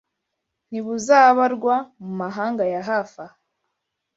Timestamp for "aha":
3.25-3.35